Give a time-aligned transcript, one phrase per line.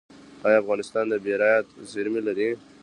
[0.45, 2.49] آیا افغانستان د بیرایت زیرمې لري؟